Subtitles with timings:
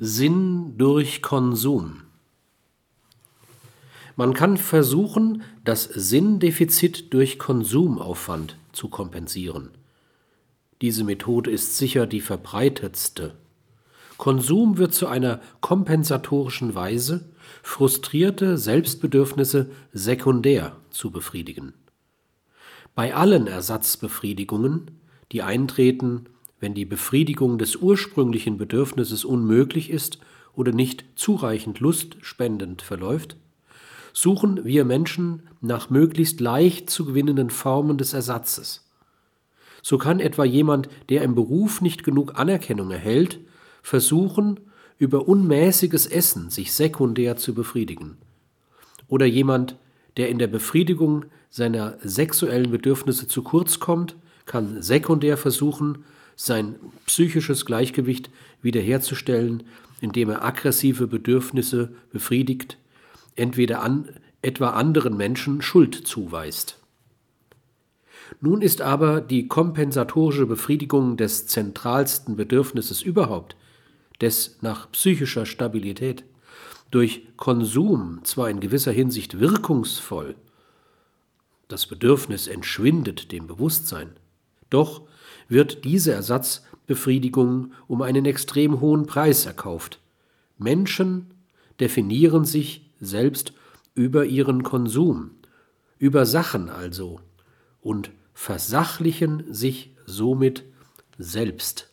[0.00, 2.02] Sinn durch Konsum.
[4.14, 9.70] Man kann versuchen, das Sinndefizit durch Konsumaufwand zu kompensieren.
[10.82, 13.34] Diese Methode ist sicher die verbreitetste.
[14.18, 17.28] Konsum wird zu einer kompensatorischen Weise,
[17.64, 21.74] frustrierte Selbstbedürfnisse sekundär zu befriedigen.
[22.94, 24.92] Bei allen Ersatzbefriedigungen,
[25.32, 26.26] die eintreten,
[26.60, 30.18] wenn die Befriedigung des ursprünglichen Bedürfnisses unmöglich ist
[30.54, 33.36] oder nicht zureichend lustspendend verläuft,
[34.12, 38.84] suchen wir Menschen nach möglichst leicht zu gewinnenden Formen des Ersatzes.
[39.82, 43.38] So kann etwa jemand, der im Beruf nicht genug Anerkennung erhält,
[43.82, 44.58] versuchen,
[44.98, 48.16] über unmäßiges Essen sich sekundär zu befriedigen.
[49.06, 49.76] Oder jemand,
[50.16, 56.04] der in der Befriedigung seiner sexuellen Bedürfnisse zu kurz kommt, kann sekundär versuchen,
[56.40, 58.30] sein psychisches Gleichgewicht
[58.62, 59.64] wiederherzustellen,
[60.00, 62.78] indem er aggressive Bedürfnisse befriedigt,
[63.34, 64.08] entweder an,
[64.40, 66.78] etwa anderen Menschen Schuld zuweist.
[68.40, 73.56] Nun ist aber die kompensatorische Befriedigung des zentralsten Bedürfnisses überhaupt,
[74.20, 76.24] des nach psychischer Stabilität,
[76.92, 80.36] durch Konsum zwar in gewisser Hinsicht wirkungsvoll,
[81.66, 84.10] das Bedürfnis entschwindet dem Bewusstsein,
[84.70, 85.02] doch
[85.48, 90.00] wird diese Ersatzbefriedigung um einen extrem hohen Preis erkauft.
[90.58, 91.26] Menschen
[91.80, 93.52] definieren sich selbst
[93.94, 95.30] über ihren Konsum,
[95.98, 97.20] über Sachen also,
[97.80, 100.64] und versachlichen sich somit
[101.18, 101.90] selbst.